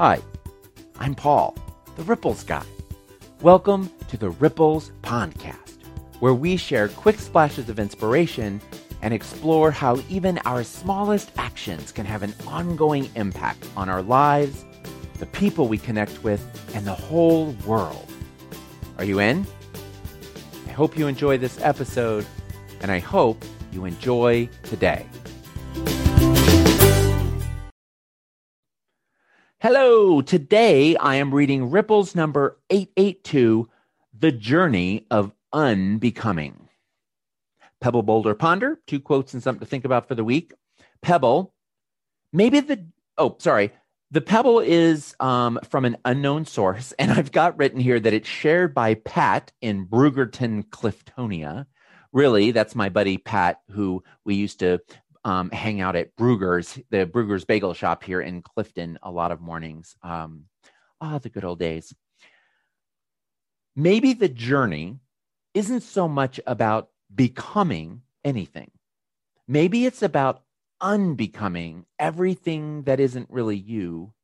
[0.00, 0.20] Hi,
[1.00, 1.56] I'm Paul,
[1.96, 2.62] the Ripples guy.
[3.42, 5.78] Welcome to the Ripples Podcast,
[6.20, 8.60] where we share quick splashes of inspiration
[9.02, 14.64] and explore how even our smallest actions can have an ongoing impact on our lives,
[15.18, 16.46] the people we connect with,
[16.76, 18.08] and the whole world.
[18.98, 19.44] Are you in?
[20.68, 22.24] I hope you enjoy this episode,
[22.82, 25.06] and I hope you enjoy today.
[29.70, 33.68] Hello, today I am reading Ripples number 882
[34.18, 36.70] The Journey of Unbecoming.
[37.78, 40.54] Pebble Boulder Ponder, two quotes and something to think about for the week.
[41.02, 41.52] Pebble,
[42.32, 42.86] maybe the,
[43.18, 43.72] oh, sorry.
[44.10, 48.26] The pebble is um, from an unknown source, and I've got written here that it's
[48.26, 51.66] shared by Pat in Brugerton, Cliftonia.
[52.10, 54.80] Really, that's my buddy Pat, who we used to
[55.28, 59.42] um, hang out at Bruegger's, the Bruegger's Bagel Shop here in Clifton, a lot of
[59.42, 59.94] mornings.
[60.02, 60.44] Um,
[61.02, 61.94] ah, oh, the good old days.
[63.76, 65.00] Maybe the journey
[65.52, 68.70] isn't so much about becoming anything.
[69.46, 70.42] Maybe it's about
[70.80, 74.14] unbecoming everything that isn't really you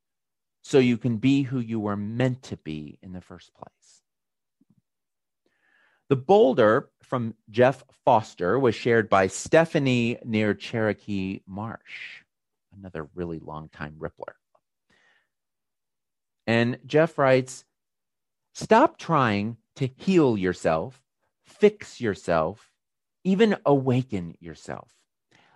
[0.62, 4.02] so you can be who you were meant to be in the first place.
[6.08, 12.22] The boulder from Jeff Foster was shared by Stephanie near Cherokee Marsh,
[12.76, 14.34] another really long time Rippler.
[16.46, 17.64] And Jeff writes
[18.54, 21.02] Stop trying to heal yourself,
[21.44, 22.72] fix yourself,
[23.24, 24.90] even awaken yourself.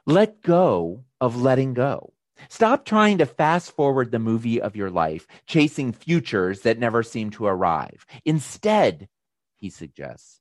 [0.06, 2.12] Let go of letting go.
[2.48, 7.30] Stop trying to fast forward the movie of your life, chasing futures that never seem
[7.30, 8.06] to arrive.
[8.24, 9.08] Instead,
[9.56, 10.41] he suggests,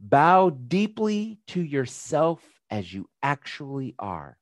[0.00, 4.38] bow deeply to yourself as you actually are.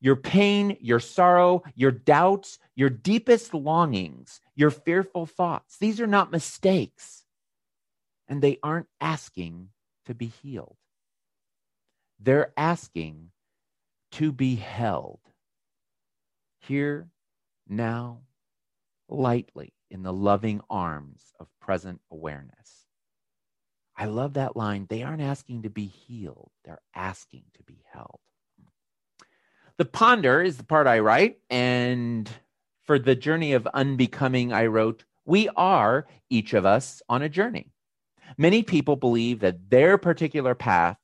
[0.00, 6.30] Your pain, your sorrow, your doubts, your deepest longings, your fearful thoughts, these are not
[6.30, 7.24] mistakes.
[8.28, 9.68] And they aren't asking
[10.06, 10.76] to be healed.
[12.18, 13.30] They're asking
[14.12, 15.20] to be held
[16.60, 17.08] here,
[17.68, 18.22] now,
[19.08, 22.85] lightly in the loving arms of present awareness.
[23.96, 24.86] I love that line.
[24.88, 28.20] They aren't asking to be healed, they're asking to be held.
[29.78, 31.38] The ponder is the part I write.
[31.50, 32.30] And
[32.84, 37.72] for the journey of unbecoming, I wrote, We are, each of us, on a journey.
[38.38, 40.96] Many people believe that their particular path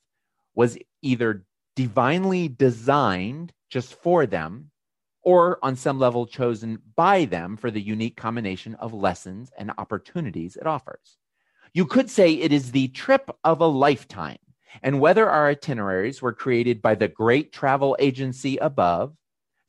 [0.55, 1.45] was either
[1.75, 4.71] divinely designed just for them
[5.23, 10.55] or on some level chosen by them for the unique combination of lessons and opportunities
[10.55, 11.17] it offers.
[11.73, 14.37] You could say it is the trip of a lifetime.
[14.83, 19.15] And whether our itineraries were created by the great travel agency above,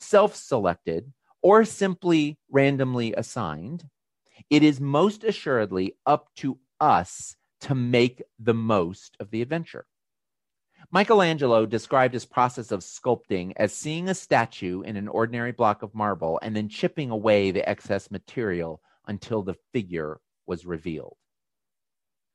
[0.00, 3.88] self selected, or simply randomly assigned,
[4.50, 9.86] it is most assuredly up to us to make the most of the adventure.
[10.91, 15.94] Michelangelo described his process of sculpting as seeing a statue in an ordinary block of
[15.94, 21.16] marble and then chipping away the excess material until the figure was revealed.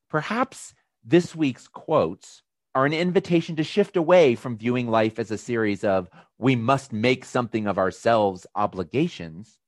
[0.10, 2.42] Perhaps this week's quotes
[2.76, 6.94] are an invitation to shift away from viewing life as a series of we must
[6.94, 9.60] make something of ourselves obligations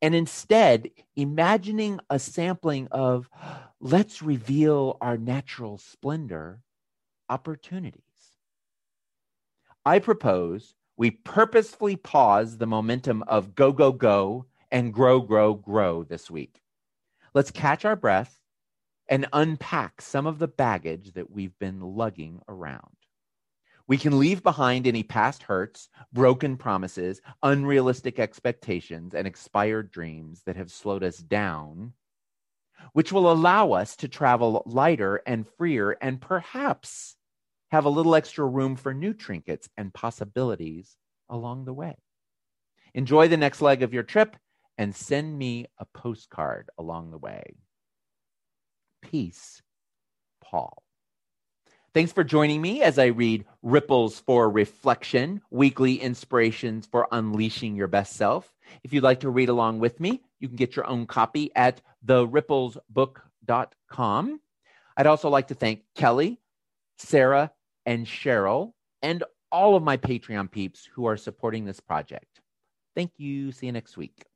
[0.00, 3.28] and instead imagining a sampling of
[3.80, 6.60] let's reveal our natural splendor
[7.28, 8.02] opportunities.
[9.84, 16.04] I propose we purposefully pause the momentum of go, go, go and grow, grow, grow
[16.04, 16.60] this week.
[17.34, 18.38] Let's catch our breath
[19.08, 22.96] and unpack some of the baggage that we've been lugging around.
[23.86, 30.56] We can leave behind any past hurts, broken promises, unrealistic expectations, and expired dreams that
[30.56, 31.94] have slowed us down,
[32.92, 37.16] which will allow us to travel lighter and freer and perhaps
[37.70, 40.96] have a little extra room for new trinkets and possibilities
[41.30, 41.96] along the way.
[42.94, 44.36] Enjoy the next leg of your trip
[44.76, 47.42] and send me a postcard along the way.
[49.02, 49.60] Peace,
[50.40, 50.82] Paul.
[51.94, 57.88] Thanks for joining me as I read Ripples for Reflection, weekly inspirations for unleashing your
[57.88, 58.54] best self.
[58.84, 61.80] If you'd like to read along with me, you can get your own copy at
[62.06, 64.40] theripplesbook.com.
[64.96, 66.38] I'd also like to thank Kelly,
[66.98, 67.50] Sarah,
[67.86, 68.72] and Cheryl,
[69.02, 72.42] and all of my Patreon peeps who are supporting this project.
[72.94, 73.50] Thank you.
[73.52, 74.26] See you next week.